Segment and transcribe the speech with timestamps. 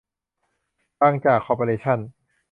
[0.99, 1.99] บางจาก คอร์ปอเรชั่น